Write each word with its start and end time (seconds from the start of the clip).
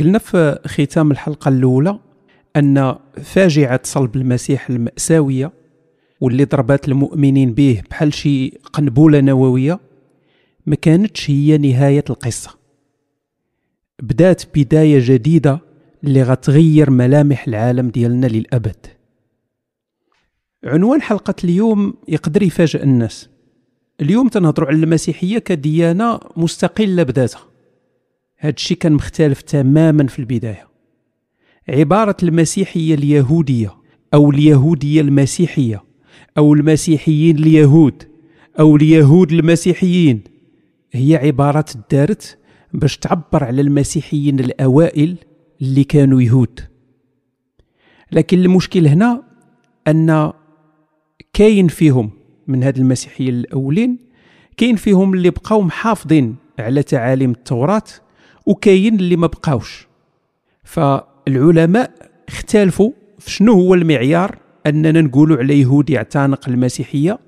قلنا 0.00 0.18
في 0.18 0.58
ختام 0.66 1.10
الحلقة 1.10 1.48
الأولى 1.48 1.98
أن 2.56 2.96
فاجعة 3.22 3.80
صلب 3.84 4.16
المسيح 4.16 4.70
المأساوية 4.70 5.52
واللي 6.20 6.44
ضربات 6.44 6.88
المؤمنين 6.88 7.52
به 7.54 7.82
بحال 7.90 8.14
شي 8.14 8.48
قنبلة 8.48 9.20
نووية 9.20 9.80
ما 10.66 10.74
كانتش 10.74 11.30
هي 11.30 11.58
نهاية 11.58 12.04
القصة. 12.10 12.50
بدات 14.02 14.42
بداية 14.58 14.98
جديدة 15.02 15.60
اللي 16.04 16.22
غتغير 16.22 16.90
ملامح 16.90 17.48
العالم 17.48 17.88
ديالنا 17.88 18.26
للأبد. 18.26 18.86
عنوان 20.64 21.02
حلقة 21.02 21.34
اليوم 21.44 21.94
يقدر 22.08 22.42
يفاجئ 22.42 22.82
الناس. 22.82 23.28
اليوم 24.00 24.28
تنهضروا 24.28 24.68
على 24.68 24.76
المسيحية 24.76 25.38
كديانة 25.38 26.20
مستقلة 26.36 27.02
بذاتها. 27.02 27.57
هذا 28.38 28.54
الشيء 28.54 28.76
كان 28.76 28.92
مختلف 28.92 29.42
تماما 29.42 30.06
في 30.06 30.18
البداية. 30.18 30.68
عبارة 31.68 32.16
المسيحية 32.22 32.94
اليهودية 32.94 33.74
أو 34.14 34.30
اليهودية 34.30 35.00
المسيحية 35.00 35.84
أو 36.38 36.54
المسيحيين 36.54 37.38
اليهود 37.38 38.02
أو 38.60 38.76
اليهود 38.76 39.32
المسيحيين 39.32 40.20
هي 40.92 41.16
عبارات 41.16 41.70
دارت 41.90 42.38
باش 42.72 42.96
تعبر 42.96 43.44
على 43.44 43.60
المسيحيين 43.60 44.40
الأوائل 44.40 45.16
اللي 45.62 45.84
كانوا 45.84 46.22
يهود. 46.22 46.60
لكن 48.12 48.38
المشكل 48.38 48.86
هنا 48.86 49.22
أن 49.88 50.32
كاين 51.32 51.68
فيهم 51.68 52.10
من 52.46 52.62
هاد 52.62 52.78
المسيحيين 52.78 53.34
الأولين 53.34 53.98
كاين 54.56 54.76
فيهم 54.76 55.14
اللي 55.14 55.30
بقاو 55.30 55.62
محافظين 55.62 56.36
على 56.58 56.82
تعاليم 56.82 57.30
التوراة 57.30 57.82
وكاين 58.48 58.94
اللي 58.94 59.16
ما 59.16 59.26
بقاوش. 59.26 59.86
فالعلماء 60.64 61.90
اختلفوا 62.28 62.90
في 63.18 63.30
شنو 63.30 63.52
هو 63.52 63.74
المعيار 63.74 64.38
أننا 64.66 65.00
نقولوا 65.00 65.36
على 65.36 65.60
يهودي 65.60 65.92
يعتنق 65.92 66.48
المسيحية 66.48 67.18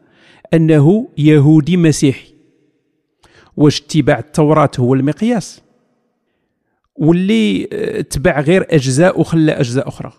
أنه 0.55 1.09
يهودي 1.19 1.77
مسيحي. 1.77 2.35
واش 3.57 3.81
اتباع 3.81 4.19
التوراة 4.19 4.71
هو 4.79 4.95
المقياس؟ 4.95 5.63
واللي 6.97 7.65
تبع 8.11 8.41
غير 8.41 8.67
أجزاء 8.71 9.21
وخلى 9.21 9.53
أجزاء 9.53 9.89
أخرى. 9.89 10.13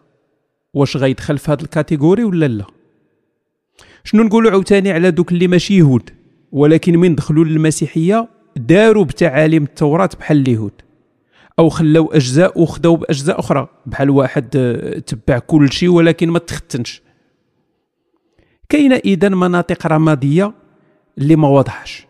واش 0.74 0.98
غيدخل 0.98 1.38
في 1.38 1.52
هذا 1.52 1.62
الكاتيجوري 1.62 2.24
ولا 2.24 2.48
لا؟ 2.48 2.66
شنو 4.04 4.24
نقولوا 4.24 4.52
عاوتاني 4.52 4.92
على 4.92 5.12
دوك 5.12 5.32
اللي 5.32 5.48
ماشي 5.48 5.78
يهود؟ 5.78 6.10
ولكن 6.52 6.98
من 6.98 7.16
دخلوا 7.16 7.46
للمسيحية 7.46 8.28
داروا 8.56 9.06
بتعاليم 9.06 9.64
التوراة 9.64 10.10
بحال 10.20 10.38
اليهود. 10.38 10.72
أو 11.60 11.70
خلاو 11.70 12.12
أجزاء 12.12 12.62
وخداو 12.62 12.96
بأجزاء 12.96 13.40
أخرى. 13.40 13.68
بحال 13.86 14.10
واحد 14.10 14.50
تبع 15.08 15.40
كل 15.40 15.72
شيء 15.72 15.90
ولكن 15.90 16.30
ما 16.30 16.40
تختنش. 16.40 17.02
كاينة 18.70 18.96
إذا 18.96 19.30
مناطق 19.30 19.88
رمادية 19.88 20.54
اللي 21.18 21.36
ما 21.36 21.48
واضحش. 21.48 22.08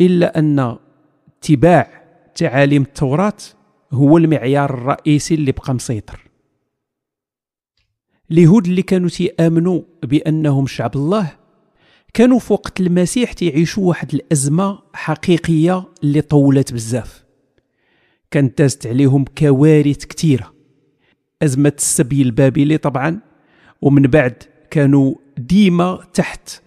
إلا 0.00 0.38
أن 0.38 0.76
اتباع 1.38 2.02
تعاليم 2.34 2.82
التوراة 2.82 3.36
هو 3.92 4.18
المعيار 4.18 4.74
الرئيسي 4.74 5.34
اللي 5.34 5.52
بقى 5.52 5.74
مسيطر. 5.74 6.20
اليهود 8.30 8.66
اللي 8.66 8.82
كانوا 8.82 9.08
تيآمنوا 9.08 9.82
بأنهم 10.02 10.66
شعب 10.66 10.96
الله 10.96 11.32
كانوا 12.14 12.38
في 12.38 12.52
وقت 12.52 12.80
المسيح 12.80 13.32
تيعيشوا 13.32 13.88
واحد 13.88 14.14
الأزمة 14.14 14.78
حقيقية 14.92 15.84
اللي 16.02 16.20
طولت 16.20 16.72
بزاف. 16.72 17.23
كانت 18.34 18.58
دازت 18.58 18.86
عليهم 18.86 19.24
كوارث 19.38 20.04
كثيره 20.04 20.54
أزمة 21.42 21.72
السبي 21.78 22.22
البابلي 22.22 22.78
طبعا 22.78 23.20
ومن 23.82 24.02
بعد 24.02 24.42
كانوا 24.70 25.14
ديما 25.38 25.98
تحت 26.14 26.62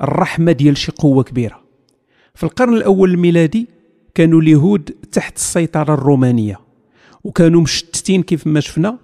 الرحمة 0.00 0.52
ديال 0.52 0.76
شي 0.76 0.92
قوة 0.92 1.22
كبيرة. 1.22 1.62
في 2.34 2.44
القرن 2.44 2.74
الأول 2.74 3.10
الميلادي 3.10 3.68
كانوا 4.14 4.40
اليهود 4.40 4.82
تحت 5.12 5.36
السيطرة 5.36 5.94
الرومانية 5.94 6.60
وكانوا 7.24 7.60
مشتتين 7.60 8.22
كيف 8.22 8.46
ما 8.46 8.60
شفنا 8.60 8.98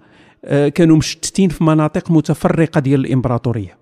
آه، 0.45 0.69
كانوا 0.69 0.97
مشتتين 0.97 1.49
في 1.49 1.63
مناطق 1.63 2.11
متفرقة 2.11 2.79
ديال 2.79 3.05
الإمبراطورية. 3.05 3.77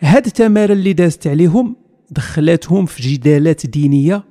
هاد 0.00 0.26
التمارة 0.26 0.72
اللي 0.72 0.92
دازت 0.92 1.26
عليهم 1.26 1.76
دخلاتهم 2.10 2.86
في 2.86 3.02
جدالات 3.02 3.66
دينية 3.66 4.24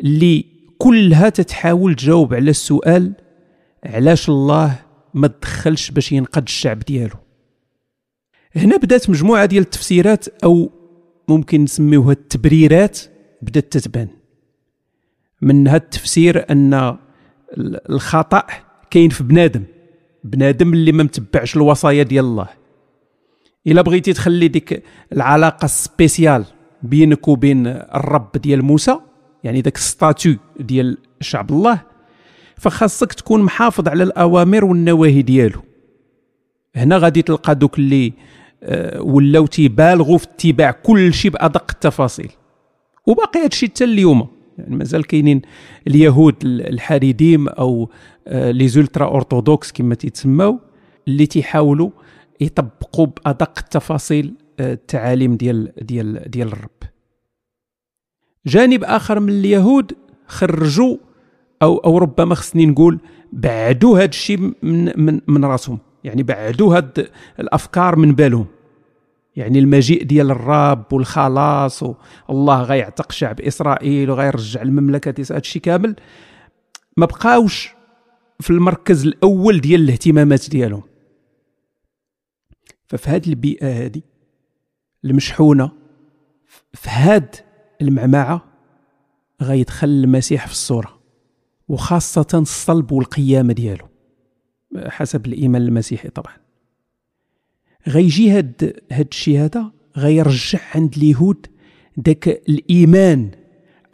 اللي 0.00 0.57
كلها 0.78 1.28
تتحاول 1.28 1.94
تجاوب 1.94 2.34
على 2.34 2.50
السؤال 2.50 3.12
علاش 3.84 4.28
الله 4.28 4.78
ما 5.14 5.28
تدخلش 5.28 5.90
باش 5.90 6.12
ينقذ 6.12 6.42
الشعب 6.42 6.78
ديالو. 6.78 7.16
هنا 8.56 8.76
بدات 8.76 9.10
مجموعة 9.10 9.46
ديال 9.46 9.62
التفسيرات 9.62 10.28
أو 10.44 10.70
ممكن 11.28 11.64
نسميوها 11.64 12.12
التبريرات 12.12 12.98
بدات 13.42 13.72
تتبان. 13.72 14.08
من 15.42 15.68
هذا 15.68 15.76
التفسير 15.76 16.50
أن 16.50 16.96
الخطأ 17.90 18.42
كاين 18.90 19.10
في 19.10 19.24
بنادم 19.24 19.64
بنادم 20.24 20.72
اللي 20.72 20.92
ما 20.92 21.02
متبعش 21.02 21.56
الوصايا 21.56 22.02
ديال 22.02 22.24
الله. 22.24 22.48
إلا 23.66 23.82
بغيتي 23.82 24.12
تخلي 24.12 24.48
ديك 24.48 24.82
العلاقة 25.12 25.66
spéciale 25.66 26.44
بينك 26.82 27.28
وبين 27.28 27.66
الرب 27.66 28.32
ديال 28.32 28.62
موسى 28.64 28.98
يعني 29.44 29.60
داك 29.60 29.76
statut 29.76 30.36
ديال 30.60 30.98
شعب 31.20 31.50
الله 31.50 31.80
فخاصك 32.56 33.12
تكون 33.12 33.42
محافظ 33.42 33.88
على 33.88 34.02
الأوامر 34.02 34.64
والنواهي 34.64 35.22
ديالو. 35.22 35.60
هنا 36.76 36.96
غادي 36.96 37.22
تلقى 37.22 37.54
دوك 37.54 37.78
اللي 37.78 38.12
آه، 38.62 39.02
ولاو 39.02 39.46
تيبالغوا 39.46 40.18
في 40.18 40.24
اتباع 40.24 40.70
كل 40.70 41.14
شيء 41.14 41.30
بأدق 41.30 41.66
التفاصيل. 41.70 42.30
وباقي 43.06 43.44
هادشي 43.44 43.66
حتى 43.66 43.84
اليوم. 43.84 44.28
يعني 44.58 44.76
مازال 44.76 45.06
كاينين 45.06 45.42
اليهود 45.86 46.34
الحريديم 46.44 47.48
أو 47.48 47.90
آه، 48.28 48.50
les 48.50 48.68
ultra-orthodoxes 48.68 49.72
كما 49.72 49.94
تيتسماو 49.94 50.60
اللي 51.08 51.26
تيحاولوا 51.26 51.90
يطبقوا 52.40 53.06
بأدق 53.06 53.58
التفاصيل 53.58 54.34
آه، 54.60 54.72
التعاليم 54.72 55.36
ديال 55.36 55.72
ديال 55.82 56.30
ديال 56.30 56.48
الرب. 56.48 56.70
جانب 58.46 58.84
آخر 58.84 59.20
من 59.20 59.28
اليهود 59.28 59.92
خرجوا 60.26 60.96
أو 61.62 61.78
أو 61.78 61.98
ربما 61.98 62.34
خصني 62.34 62.66
نقول 62.66 63.00
بعدوا 63.32 63.98
هذا 63.98 64.04
الشيء 64.04 64.38
من 64.62 64.92
من 64.96 65.20
من 65.26 65.44
راسهم. 65.44 65.78
يعني 66.04 66.22
بعدوا 66.22 66.76
هاد 66.76 67.10
الأفكار 67.40 67.96
من 67.96 68.14
بالهم. 68.14 68.46
يعني 69.36 69.58
المجيء 69.58 70.02
ديال 70.02 70.30
الرب 70.30 70.92
والخلاص 70.92 71.82
والله 72.28 72.62
غيعتق 72.62 73.12
شعب 73.12 73.40
إسرائيل 73.40 74.10
وغيرجع 74.10 74.62
المملكة 74.62 75.14
هذا 75.18 75.38
الشيء 75.38 75.62
كامل. 75.62 75.96
ما 76.96 77.06
بقاوش 77.06 77.74
في 78.40 78.50
المركز 78.50 79.06
الأول 79.06 79.60
ديال 79.60 79.80
الاهتمامات 79.80 80.50
ديالهم. 80.50 80.82
ففي 82.86 83.10
هذه 83.10 83.28
البيئة 83.28 83.84
هذه 83.84 84.02
المشحونة 85.04 85.70
في 86.72 86.90
هاد 86.90 87.36
المعمعة 87.82 88.44
غيدخل 89.42 89.88
المسيح 89.88 90.46
في 90.46 90.52
الصورة 90.52 90.98
وخاصة 91.68 92.26
الصلب 92.34 92.92
والقيامه 92.92 93.52
ديالو 93.52 93.88
حسب 94.86 95.26
الإيمان 95.26 95.62
المسيحي 95.62 96.08
طبعا. 96.08 96.36
غيجي 97.88 98.30
هاد 98.30 98.80
هاد 98.92 99.06
الشيء 99.10 99.38
هذا 99.38 99.72
غيرجع 99.96 100.58
عند 100.74 100.94
اليهود 100.96 101.46
داك 101.96 102.28
الإيمان 102.28 103.30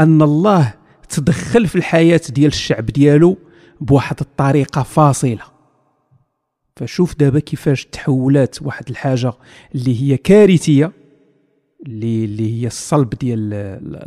أن 0.00 0.22
الله 0.22 0.75
تدخل 1.08 1.66
في 1.66 1.76
الحياة 1.76 2.20
ديال 2.28 2.46
الشعب 2.46 2.87
ديالو 2.87 3.37
بواحد 3.80 4.16
الطريقة 4.20 4.82
فاصلة. 4.82 5.42
فشوف 6.76 7.16
دابا 7.16 7.38
كيفاش 7.38 7.84
تحولات 7.84 8.62
واحد 8.62 8.90
الحاجة 8.90 9.32
اللي 9.75 10.02
هي 10.02 10.16
كارثية 10.16 10.92
اللي 11.86 12.25
اللي 12.25 12.62
هي 12.62 12.66
الصلب 12.66 13.10
ديال 13.10 13.54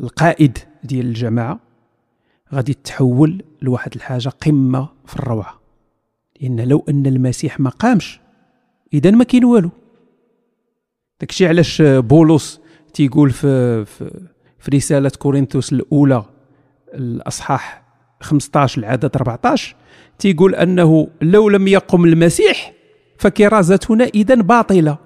القائد 0.03 0.57
ديال 0.83 1.05
الجماعة 1.05 1.59
غادي 2.53 2.73
تحول 2.73 3.43
لواحد 3.61 3.95
الحاجة 3.95 4.29
قمة 4.29 4.89
في 5.05 5.15
الروعة. 5.15 5.59
لأن 6.41 6.61
لو 6.61 6.85
أن 6.89 7.05
المسيح 7.05 7.59
ما 7.59 7.69
قامش 7.69 8.19
اذا 8.93 9.11
ما 9.11 9.23
كاين 9.23 9.45
والو. 9.45 9.69
داكشي 11.19 11.47
علاش 11.47 11.81
بولس 11.81 12.61
تيقول 12.93 13.31
في 13.31 13.85
في, 13.85 14.27
في 14.59 14.71
رسالة 14.71 15.11
كورنثوس 15.19 15.73
الأولى 15.73 16.23
الأصحاح 16.93 17.83
15 18.21 18.79
العدد 18.79 19.15
14 19.15 19.75
تيقول 20.19 20.55
أنه 20.55 21.07
لو 21.21 21.49
لم 21.49 21.67
يقم 21.67 22.05
المسيح 22.05 22.73
فكرازتنا 23.17 24.03
اذا 24.03 24.35
باطلة 24.35 24.97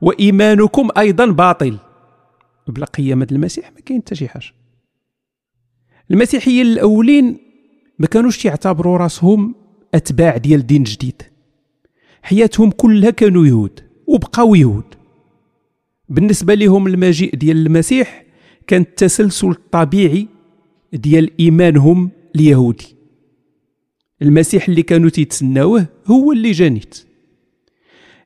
وإيمانكم 0.00 0.88
أيضا 0.98 1.26
باطل. 1.26 1.78
بلا 2.72 2.86
قيامة 2.86 3.26
المسيح 3.32 3.72
ما 3.72 3.80
كاين 3.80 4.00
حتى 4.00 4.14
شي 4.14 4.28
حاجة. 4.28 4.52
المسيحيين 6.10 6.66
الأولين 6.66 7.38
ما 7.98 8.06
كانوش 8.06 8.44
يعتبروا 8.44 8.96
راسهم 8.96 9.54
أتباع 9.94 10.36
ديال 10.36 10.66
دين 10.66 10.82
جديد. 10.82 11.22
حياتهم 12.22 12.70
كلها 12.70 13.10
كانوا 13.10 13.46
يهود 13.46 13.80
وبقاو 14.06 14.54
يهود. 14.54 14.94
بالنسبة 16.08 16.54
لهم 16.54 16.86
المجيء 16.86 17.34
ديال 17.34 17.66
المسيح 17.66 18.24
كان 18.66 18.80
التسلسل 18.80 19.48
الطبيعي 19.48 20.28
ديال 20.92 21.30
إيمانهم 21.40 22.10
اليهودي. 22.36 22.96
المسيح 24.22 24.68
اللي 24.68 24.82
كانوا 24.82 25.10
تيتسناوه 25.10 25.86
هو 26.06 26.32
اللي 26.32 26.50
جانيت. 26.50 27.04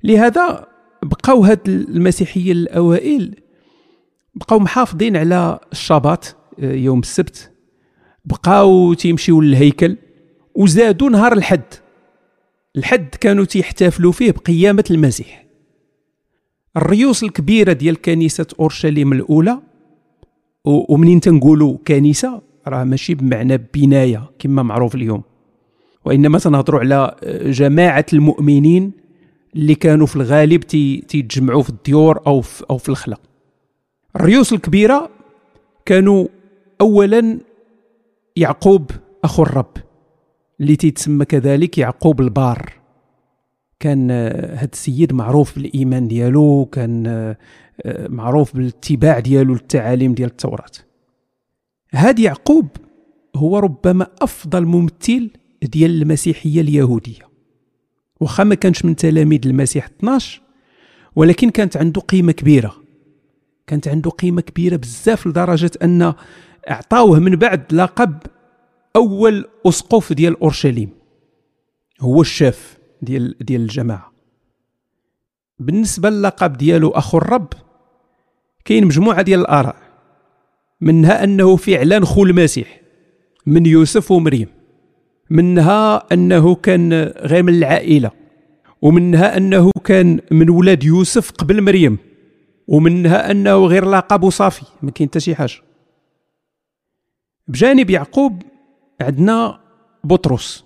لهذا 0.05 0.67
بقاو 1.03 1.45
هاد 1.45 1.69
المسيحية 1.69 2.53
الأوائل 2.53 3.35
بقاو 4.35 4.59
محافظين 4.59 5.17
على 5.17 5.59
الشباط 5.73 6.37
آه، 6.61 6.73
يوم 6.73 7.01
السبت. 7.01 7.51
بقاو 8.25 8.95
تيمشيو 8.95 9.41
للهيكل 9.41 9.97
وزادوا 10.55 11.11
نهار 11.11 11.33
الحد. 11.33 11.75
الحد 12.77 13.09
كانوا 13.09 13.45
تيحتفلوا 13.45 14.13
فيه 14.13 14.31
بقيامة 14.31 14.85
المسيح. 14.91 15.47
الريوس 16.77 17.23
الكبيرة 17.23 17.73
ديال 17.73 18.03
كنيسة 18.03 18.47
أورشليم 18.61 19.13
الأولى 19.13 19.59
ومنين 20.65 21.21
تنقولوا 21.21 21.79
كنيسة؟ 21.87 22.43
راه 22.67 22.85
ماشي 22.85 23.15
بمعنى 23.15 23.59
بناية 23.75 24.31
كما 24.39 24.63
معروف 24.63 24.95
اليوم. 24.95 25.23
وإنما 26.05 26.39
تنهضروا 26.39 26.81
على 26.81 27.17
جماعة 27.47 28.07
المؤمنين 28.13 28.93
اللي 29.57 29.75
كانوا 29.75 30.07
في 30.07 30.17
الغالب 30.17 30.61
تيتجمعوا 30.61 31.63
في 31.63 31.71
الديور 31.71 32.21
أو 32.27 32.41
في 32.41 32.65
أو 32.71 32.79
في 32.79 32.89
الريوس 34.17 34.53
الكبيرة 34.53 35.11
كانوا 35.87 36.29
اولا 36.81 37.39
يعقوب 38.37 38.91
أخو 39.25 39.43
الرب 39.43 39.77
اللي 40.61 40.77
تيتسمى 40.77 41.25
كذلك 41.25 41.79
يعقوب 41.79 42.21
البار. 42.21 42.73
كان 43.81 44.11
هذا 44.11 44.69
السيد 44.73 45.13
معروف 45.13 45.55
بالإيمان 45.59 46.09
ديالو 46.09 46.69
كان 46.73 47.35
معروف 47.87 48.57
بالاتباع 48.57 49.19
ديالو 49.19 49.53
للتعاليم 49.53 50.15
ديال 50.15 50.29
التوراة. 50.29 50.71
هاد 51.93 52.19
يعقوب 52.19 52.69
هو 53.37 53.59
ربما 53.59 54.07
أفضل 54.23 54.65
ممثل 54.65 55.31
ديال 55.63 56.03
المسيحية 56.03 56.61
اليهودية. 56.61 57.29
واخا 58.21 58.45
ما 58.45 58.55
كانش 58.55 58.85
من 58.85 58.97
تلاميذ 58.97 59.47
المسيح 59.47 59.85
12 59.85 60.43
ولكن 61.17 61.51
كانت 61.51 61.77
عنده 61.77 62.01
قيمة 62.01 62.33
كبيرة. 62.33 62.82
كانت 63.67 63.89
عنده 63.89 64.11
قيمة 64.11 64.41
كبيرة 64.41 64.77
بزاف 64.77 65.27
لدرجة 65.27 65.71
أن 65.83 66.15
أعطاوه 66.71 67.19
من 67.19 67.37
بعد 67.37 67.75
لقب 67.75 68.19
أول 68.97 69.45
أسقف 69.67 70.13
ديال 70.13 70.41
أورشليم. 70.41 70.91
هو 72.01 72.21
الشاف 72.21 72.79
ديال 73.03 73.37
ديال 73.41 73.61
الجماعة. 73.61 74.13
بالنسبة 75.59 76.11
للقب 76.11 76.53
ديالو 76.53 76.91
أخو 76.91 77.19
الرب 77.19 77.49
كاين 78.65 78.85
مجموعة 78.85 79.23
ديال 79.23 79.41
الآراء 79.41 79.77
منها 80.81 81.25
أنه 81.25 81.57
فعلا 81.57 82.05
خو 82.05 82.25
المسيح 82.25 82.81
من 83.47 83.67
يوسف 83.67 84.11
ومريم 84.11 84.49
منها 85.31 86.13
أنه 86.13 86.55
كان 86.55 86.93
غير 87.19 87.43
من 87.43 87.55
العائلة 87.55 88.11
ومنها 88.83 89.37
أنه 89.37 89.71
كان 89.85 90.21
من 90.31 90.51
ولاد 90.51 90.85
يوسف 90.85 91.31
قبل 91.31 91.63
مريم. 91.63 91.99
ومنها 92.73 93.31
أنه 93.31 93.67
غير 93.67 93.85
لقب 93.85 94.23
وصافي 94.23 94.63
ما 94.83 94.91
كاين 94.91 95.09
حتى 95.09 95.21
شي 95.21 95.35
حاجة. 95.35 95.53
بجانب 97.49 97.91
يعقوب 97.91 98.43
عندنا 99.01 99.61
بطرس. 100.05 100.65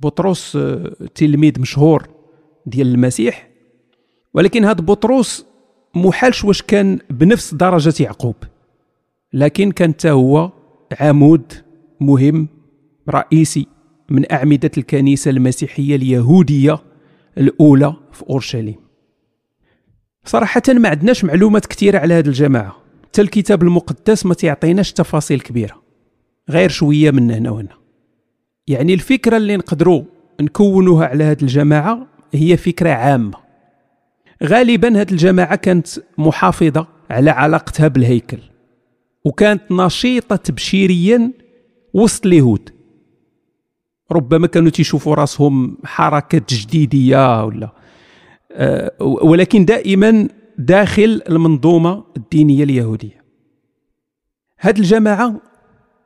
بطرس 0.00 0.56
آه، 0.56 0.92
تلميذ 1.14 1.60
مشهور 1.60 2.08
ديال 2.66 2.86
المسيح. 2.86 3.48
ولكن 4.34 4.64
هذا 4.64 4.80
بطرس 4.80 5.46
محالش 5.94 6.44
واش 6.44 6.62
كان 6.62 6.98
بنفس 7.10 7.54
درجة 7.54 8.02
يعقوب. 8.02 8.36
لكن 9.32 9.72
كان 9.72 9.94
هو 10.06 10.52
عمود 11.00 11.52
مهم 12.00 12.48
رئيسي 13.08 13.66
من 14.08 14.32
أعمدة 14.32 14.70
الكنيسة 14.78 15.30
المسيحية 15.30 15.96
اليهودية 15.96 16.78
الأولى 17.38 17.94
في 18.12 18.22
أورشليم. 18.30 18.89
صراحة 20.24 20.62
ما 20.68 20.88
عندناش 20.88 21.24
معلومات 21.24 21.66
كثيرة 21.66 21.98
على 21.98 22.14
هذه 22.14 22.26
الجماعة. 22.26 22.76
حتى 23.04 23.22
الكتاب 23.22 23.62
المقدس 23.62 24.26
ما 24.26 24.34
تعطيناش 24.34 24.92
تفاصيل 24.92 25.40
كبيرة. 25.40 25.82
غير 26.50 26.68
شوية 26.70 27.10
من 27.10 27.30
هنا 27.30 27.50
وهنا. 27.50 27.76
يعني 28.66 28.94
الفكرة 28.94 29.36
اللي 29.36 29.56
نقدروا 29.56 30.02
نكونوها 30.40 31.06
على 31.06 31.24
هذه 31.24 31.42
الجماعة 31.42 32.06
هي 32.34 32.56
فكرة 32.56 32.90
عامة. 32.90 33.38
غالبا 34.44 35.00
هذه 35.00 35.10
الجماعة 35.10 35.56
كانت 35.56 35.88
محافظة 36.18 36.86
على 37.10 37.30
علاقتها 37.30 37.88
بالهيكل. 37.88 38.38
وكانت 39.24 39.62
نشيطة 39.70 40.36
تبشيريا 40.36 41.32
وسط 41.94 42.26
اليهود. 42.26 42.70
ربما 44.12 44.46
كانوا 44.46 44.70
تيشوفوا 44.70 45.14
راسهم 45.14 45.76
حركة 45.84 46.38
تجديدية 46.38 47.44
ولا 47.44 47.72
ولكن 49.00 49.64
دائما 49.64 50.28
داخل 50.58 51.22
المنظومة 51.28 52.04
الدينية 52.16 52.64
اليهودية. 52.64 53.24
هذه 54.58 54.78
الجماعة 54.78 55.40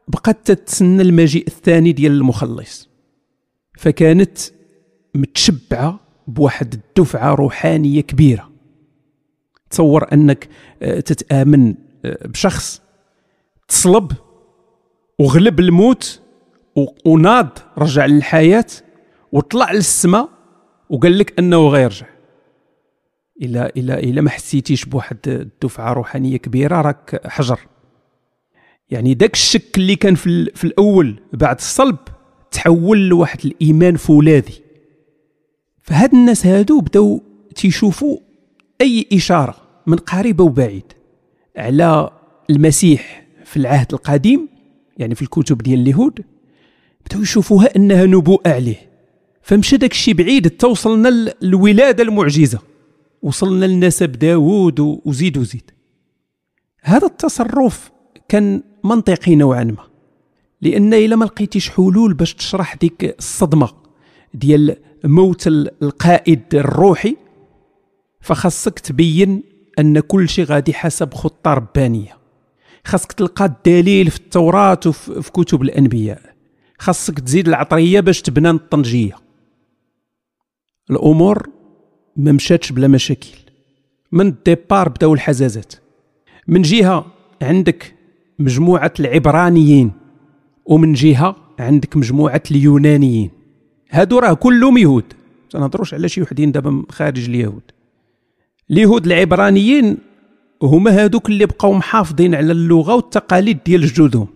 بقات 0.09 0.39
تتسنى 0.45 1.03
المجيء 1.03 1.47
الثاني 1.47 1.93
ديال 1.93 2.13
المخلص 2.13 2.89
فكانت 3.79 4.39
متشبعة 5.15 6.01
بواحد 6.27 6.75
الدفعة 6.75 7.35
روحانية 7.35 8.01
كبيرة. 8.01 8.51
تصور 9.71 10.13
أنك 10.13 10.49
آه، 10.83 11.01
تتآمن 11.01 11.75
آه، 12.05 12.27
بشخص 12.27 12.83
تصلب 13.69 14.13
وغلب 15.19 15.61
الموت 15.61 16.21
وناض 17.07 17.59
رجع 17.79 18.07
للحياة 18.07 18.67
وطلع 19.33 19.73
للسماء 19.73 20.29
وقال 20.91 21.19
لك 21.19 21.39
أنه 21.39 21.69
غيرجع. 21.69 22.14
إلا 23.43 23.73
إلا 23.77 23.99
إلا 23.99 24.21
ما 24.21 24.31
حسيتيش 24.31 24.85
بواحد 24.85 25.19
الدفعة 25.27 25.93
روحانية 25.93 26.37
كبيرة 26.37 26.81
راك 26.81 27.21
حجر. 27.27 27.61
يعني 28.91 29.15
داك 29.15 29.33
الشك 29.33 29.77
اللي 29.77 29.97
كان 29.97 30.15
في, 30.15 30.45
في 30.55 30.65
الأول 30.65 31.21
بعد 31.33 31.57
الصلب 31.57 31.97
تحول 32.51 33.09
لواحد 33.09 33.39
الإيمان 33.45 33.97
فولاذي. 33.97 34.55
فهاد 35.83 36.15
الناس 36.15 36.47
هادو 36.47 36.81
بداو 36.81 37.23
تيشوفوا 37.55 38.19
أي 38.81 39.07
إشارة 39.13 39.57
من 39.87 39.97
قريب 39.97 40.41
أو 40.41 40.49
بعيد 40.49 40.93
على 41.57 42.11
المسيح 42.51 43.27
في 43.45 43.57
العهد 43.57 43.93
القديم 43.93 44.49
يعني 44.97 45.15
في 45.15 45.23
الكتب 45.23 45.59
ديال 45.59 45.81
اليهود 45.81 46.25
بداو 47.07 47.23
يشوفوها 47.23 47.77
أنها 47.77 48.07
نبوءة 48.07 48.49
عليه. 48.49 48.91
فمشى 49.43 49.77
داك 49.77 49.93
الشيء 49.93 50.15
بعيد 50.15 50.51
توصلنا 50.51 51.35
للولاده 51.43 52.03
المعجزة. 52.03 52.74
وصلنا 53.25 53.65
لنسب 53.67 54.13
داوود 54.13 54.81
وزيد 54.81 55.39
وزيد. 55.39 55.71
هذا 56.83 57.07
التصرف 57.07 57.91
كان 58.29 58.63
منطقي 58.85 59.35
نوعا 59.35 59.65
ما 59.65 59.87
لأن 60.61 60.95
إلا 60.95 61.17
ما 61.17 61.25
لقيتيش 61.25 61.71
حلول 61.71 62.15
باش 62.15 62.35
تشرح 62.35 62.75
ديك 62.75 63.15
الصدمة 63.19 63.69
ديال 64.35 64.77
موت 65.05 65.47
القائد 65.47 66.55
الروحي 66.55 67.17
فخاصك 68.21 68.79
تبين 68.79 69.43
أن 69.79 70.01
كل 70.01 70.29
شيء 70.29 70.45
غادي 70.45 70.75
حسب 70.75 71.15
خطة 71.15 71.55
ربانية. 71.55 72.19
خاصك 72.85 73.13
تلقى 73.13 73.45
الدليل 73.45 74.11
في 74.11 74.17
التوراة 74.17 74.81
وفي 74.87 75.33
كتب 75.33 75.63
الأنبياء. 75.63 76.35
خاصك 76.79 77.21
تزيد 77.21 77.49
العطريه 77.49 78.01
باش 78.01 78.23
تبنى 78.23 78.51
الطنجية. 78.51 79.17
الأمور 80.91 81.49
ما 82.17 82.33
مشاتش 82.33 82.73
بلا 82.73 82.89
مشاكل. 82.89 83.29
من 84.13 84.27
الديبار 84.27 84.89
بداو 84.89 85.15
الحزازات. 85.15 85.75
من 86.49 86.63
جهة 86.63 87.07
عندك 87.43 87.95
مجموعة 88.39 88.93
العبرانيين 89.01 89.93
ومن 90.67 90.93
جهة 90.93 91.37
عندك 91.59 91.97
مجموعة 91.97 92.43
اليونانيين. 92.51 93.31
هادو 93.91 94.19
راه 94.19 94.35
كلهم 94.35 94.79
يهود. 94.79 95.05
تنهضروش 95.51 95.95
على 95.95 96.09
شي 96.09 96.23
وحدين 96.23 96.53
دابا 96.53 96.83
خارج 96.91 97.29
اليهود. 97.29 97.63
اليهود 98.71 99.07
العبرانيين 99.07 99.99
هما 100.63 101.05
هادوك 101.05 101.29
اللي 101.29 101.47
بقاو 101.47 101.73
محافظين 101.73 102.35
على 102.35 102.53
اللغة 102.53 102.95
والتقاليد 102.95 103.59
ديال 103.67 103.87
جدودهم. 103.87 104.29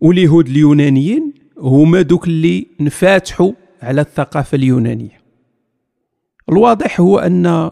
واليهود 0.00 0.48
اليونانيين 0.48 1.32
هما 1.58 2.02
دوك 2.02 2.26
اللي 2.26 2.66
نفاتحوا 2.80 3.52
على 3.82 4.00
الثقافة 4.00 4.56
اليونانية. 4.56 5.19
الواضح 6.50 7.00
هو 7.00 7.18
أن 7.18 7.70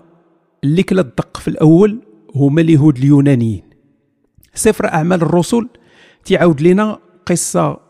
اللي 0.64 0.82
كلا 0.82 1.00
الدق 1.00 1.36
في 1.36 1.48
الأول 1.48 1.98
هما 2.34 2.60
اليهود 2.60 2.98
اليونانيين. 2.98 3.62
سفر 4.54 4.86
أعمال 4.86 5.22
الرسل 5.22 5.68
تيعاود 6.24 6.60
لنا 6.60 6.98
قصة 7.26 7.80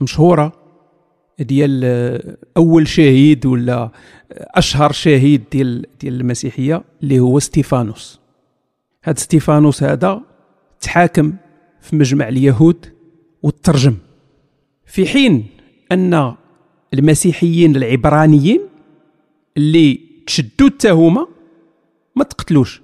مشهورة 0.00 0.52
ديال 1.38 1.84
أول 2.56 2.88
شهيد 2.88 3.46
ولا 3.46 3.90
أشهر 4.32 4.92
شهيد 4.92 5.44
ديال 5.52 5.86
ديال 6.00 6.20
المسيحية 6.20 6.84
اللي 7.02 7.20
هو 7.20 7.38
ستيفانوس. 7.38 8.20
هذا 9.02 9.18
ستيفانوس 9.18 9.82
هذا 9.82 10.22
تحاكم 10.80 11.32
في 11.80 11.96
مجمع 11.96 12.28
اليهود 12.28 12.86
وترجم. 13.42 13.96
في 14.86 15.06
حين 15.06 15.46
أن 15.92 16.34
المسيحيين 16.94 17.76
العبرانيين 17.76 18.60
اللي 19.56 20.05
تشدوا 20.26 20.66
التهمه 20.66 21.28
ما 22.16 22.24
تقتلوش. 22.24 22.82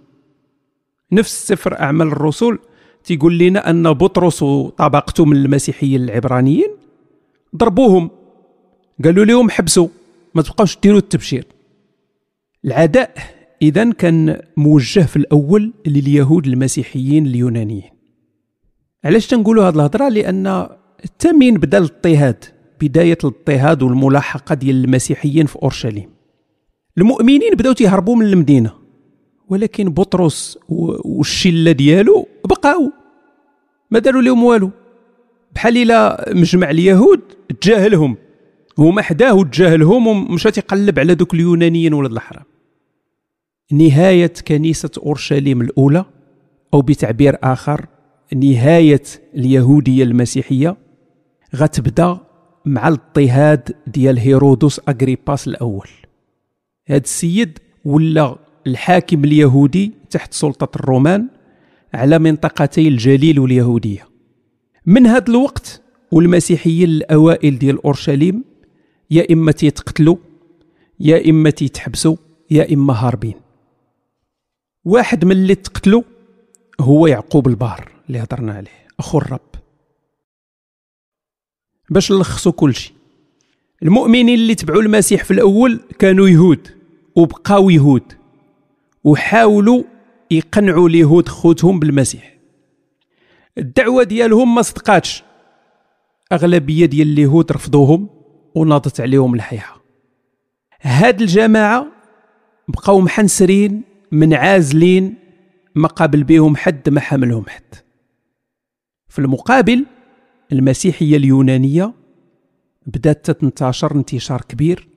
نفس 1.12 1.46
سفر 1.46 1.80
أعمال 1.80 2.06
الرسل 2.06 2.58
تيقول 3.04 3.38
لنا 3.38 3.70
أن 3.70 3.92
بطرس 3.92 4.42
وطبقته 4.42 5.24
من 5.24 5.36
المسيحيين 5.36 6.02
العبرانيين. 6.04 6.68
ضربوهم. 7.56 8.10
قالوا 9.04 9.24
لهم 9.24 9.50
حبسوا. 9.50 9.88
ما 10.34 10.42
تبقاوش 10.42 10.78
ديروا 10.82 10.98
التبشير. 10.98 11.46
العداء 12.64 13.14
اذا 13.62 13.92
كان 13.92 14.42
موجه 14.56 15.00
في 15.00 15.16
الأول 15.16 15.72
لليهود 15.86 16.46
المسيحيين 16.46 17.26
اليونانيين. 17.26 17.90
علاش 19.04 19.26
تنقولوا 19.26 19.68
هذه 19.68 19.74
الهضرة؟ 19.74 20.08
لأن 20.08 20.68
التمين 21.04 21.54
بدا 21.54 21.78
الاضطهاد 21.78 22.44
بداية 22.80 23.18
الاضطهاد 23.24 23.82
والملاحقة 23.82 24.54
ديال 24.54 24.84
المسيحيين 24.84 25.46
في 25.46 25.56
أورشليم. 25.62 26.11
المؤمنين 26.98 27.54
بداو 27.54 27.72
تيهربوا 27.72 28.16
من 28.16 28.26
المدينة 28.26 28.72
ولكن 29.48 29.88
بطرس 29.88 30.58
والشلة 30.68 31.72
ديالو 31.72 32.28
بقاو 32.44 32.92
ما 33.90 33.98
داروا 33.98 34.22
لهم 34.22 34.44
والو. 34.44 34.70
بحال 35.54 35.76
إلا 35.76 36.24
مجمع 36.34 36.70
اليهود 36.70 37.20
تجاهلهم 37.60 38.16
هما 38.78 39.02
حداه 39.02 39.34
وتجاهلهم 39.34 40.06
ومشى 40.06 40.50
تيقلب 40.50 40.98
على 40.98 41.14
دوك 41.14 41.34
اليونانيين 41.34 41.94
ولاد 41.94 42.12
الحرام. 42.12 42.44
نهاية 43.72 44.32
كنيسة 44.48 44.90
أورشليم 44.98 45.60
الأولى 45.60 46.04
أو 46.74 46.82
بتعبير 46.82 47.36
آخر 47.42 47.86
نهاية 48.34 49.02
اليهودية 49.34 50.04
المسيحية 50.04 50.76
غتبدأ 51.56 52.18
مع 52.64 52.88
الاضطهاد 52.88 53.72
ديال 53.86 54.18
هيرودوس 54.18 54.80
أغريباس 54.88 55.48
الأول. 55.48 55.88
هذا 56.86 56.98
السيد 56.98 57.58
ولا 57.84 58.36
الحاكم 58.66 59.24
اليهودي 59.24 59.92
تحت 60.10 60.32
سلطة 60.34 60.76
الرومان 60.76 61.28
على 61.94 62.18
منطقتي 62.18 62.88
الجليل 62.88 63.38
واليهودية. 63.38 64.08
من 64.86 65.06
هذا 65.06 65.28
الوقت 65.28 65.82
والمسيحيين 66.12 66.88
الأوائل 66.88 67.58
ديال 67.58 67.84
أورشليم 67.84 68.44
يا 69.10 69.32
إما 69.32 69.52
تيتقتلوا 69.52 70.16
يا 71.00 71.30
إما 71.30 71.50
تيتحبسوا 71.50 72.16
يا 72.50 72.74
إما 72.74 72.94
هاربين. 72.94 73.34
واحد 74.84 75.24
من 75.24 75.32
اللي 75.32 75.54
تقتلوا 75.54 76.02
هو 76.80 77.06
يعقوب 77.06 77.48
البار 77.48 77.92
اللي 78.08 78.22
هضرنا 78.22 78.52
عليه 78.52 78.86
أخو 78.98 79.18
الرب. 79.18 79.40
باش 81.90 82.12
نلخصوا 82.12 82.52
كل 82.52 82.74
شيء 82.74 82.92
المؤمنين 83.82 84.28
اللي 84.28 84.54
تبعوا 84.54 84.82
المسيح 84.82 85.24
في 85.24 85.30
الأول 85.30 85.80
كانوا 85.98 86.28
يهود 86.28 86.68
وبقاو 87.16 87.70
يهود 87.70 88.12
وحاولوا 89.04 89.82
يقنعوا 90.30 90.88
اليهود 90.88 91.28
خوتهم 91.28 91.78
بالمسيح. 91.80 92.36
الدعوة 93.58 94.02
ديالهم 94.02 94.54
ما 94.54 94.62
صدقاتش. 94.62 95.22
أغلبية 96.32 96.86
ديال 96.86 97.08
اليهود 97.08 97.52
رفضوهم 97.52 98.08
وناضت 98.54 99.00
عليهم 99.00 99.34
الحياة. 99.34 99.74
هاد 100.82 101.20
الجماعة 101.20 101.86
بقاو 102.68 103.00
محنسرين 103.00 103.82
منعازلين 104.12 105.14
ما 105.74 105.88
قابل 105.88 106.24
بهم 106.24 106.56
حد 106.56 106.88
ما 106.88 107.00
حملهم 107.00 107.44
حد. 107.48 107.74
في 109.08 109.18
المقابل 109.18 109.86
المسيحية 110.52 111.16
اليونانية 111.16 111.92
بدات 112.86 113.30
تنتشر 113.30 113.96
انتشار 113.96 114.40
كبير 114.40 114.88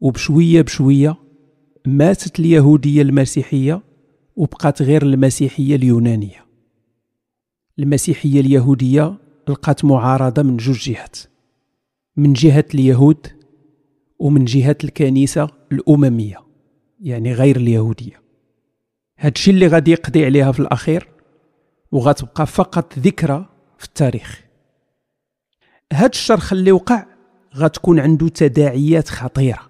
وبشوية 0.00 0.62
بشوية 0.62 1.16
ماتت 1.86 2.40
اليهودية 2.40 3.02
المسيحية 3.02 3.82
وبقات 4.36 4.82
غير 4.82 5.02
المسيحية 5.02 5.76
اليونانية. 5.76 6.44
المسيحية 7.78 8.40
اليهودية 8.40 9.18
لقات 9.48 9.84
معارضة 9.84 10.42
من 10.42 10.56
جوج 10.56 10.78
جهات 10.90 11.18
من 12.16 12.32
جهة 12.32 12.64
اليهود 12.74 13.26
ومن 14.18 14.44
جهة 14.44 14.76
الكنيسة 14.84 15.48
الأممية 15.72 16.38
يعني 17.00 17.32
غير 17.32 17.56
اليهودية. 17.56 18.22
هادشي 19.18 19.50
اللي 19.50 19.66
غادي 19.66 19.90
يقضي 19.90 20.24
عليها 20.24 20.52
في 20.52 20.60
الأخير 20.60 21.08
وغتبقى 21.92 22.46
فقط 22.46 22.98
ذكرى 22.98 23.48
في 23.78 23.84
التاريخ. 23.84 24.43
هاد 25.92 26.10
الشرخ 26.10 26.52
اللي 26.52 26.72
وقع 26.72 27.06
غتكون 27.56 28.00
عنده 28.00 28.28
تداعيات 28.28 29.08
خطيرة 29.08 29.60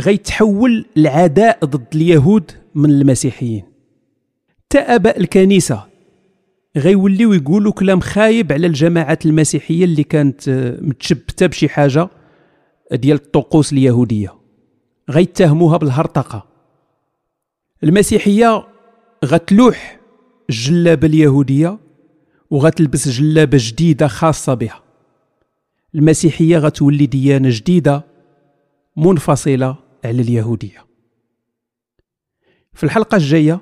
غيتحول 0.00 0.86
العداء 0.96 1.64
ضد 1.64 1.86
اليهود 1.94 2.50
من 2.74 2.90
المسيحيين. 2.90 3.64
تا 4.70 4.94
آباء 4.94 5.20
الكنيسة 5.20 5.86
غيوليو 6.76 7.32
يقولوا 7.32 7.72
كلام 7.72 8.00
خايب 8.00 8.52
على 8.52 8.66
الجماعات 8.66 9.26
المسيحية 9.26 9.84
اللي 9.84 10.02
كانت 10.02 10.50
متشبتة 10.80 11.46
بشي 11.46 11.68
حاجة 11.68 12.08
ديال 12.92 13.16
الطقوس 13.16 13.72
اليهودية. 13.72 14.34
غيتهموها 15.10 15.76
بالهرطقة. 15.76 16.46
المسيحية 17.84 18.66
غتلوح 19.24 20.00
الجلابة 20.50 21.06
اليهودية 21.06 21.78
وغتلبس 22.50 23.08
جلابة 23.08 23.58
جديدة 23.60 24.06
خاصة 24.08 24.54
بها. 24.54 24.85
المسيحية 25.96 26.58
غتولي 26.58 27.06
ديانة 27.06 27.48
جديدة 27.52 28.04
منفصلة 28.96 29.76
على 30.04 30.22
اليهودية. 30.22 30.86
في 32.74 32.84
الحلقة 32.84 33.16
الجاية 33.16 33.60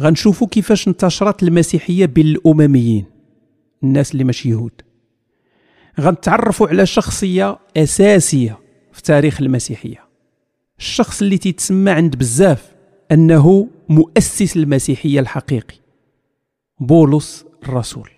غنشوفوا 0.00 0.48
كيفاش 0.48 0.88
انتشرت 0.88 1.42
المسيحية 1.42 2.06
بين 2.06 2.26
الامميين 2.26 3.04
الناس 3.82 4.12
اللي 4.12 4.24
ماشي 4.24 4.50
يهود. 4.50 4.82
غنتعرفوا 6.00 6.68
على 6.68 6.86
شخصية 6.86 7.58
أساسية 7.76 8.58
في 8.92 9.02
تاريخ 9.02 9.40
المسيحية. 9.40 10.04
الشخص 10.78 11.22
اللي 11.22 11.38
تيتسمى 11.38 11.90
عند 11.90 12.16
بزاف 12.16 12.74
أنه 13.12 13.68
مؤسس 13.88 14.56
المسيحية 14.56 15.20
الحقيقي 15.20 15.76
بولس 16.80 17.44
الرسول. 17.62 18.10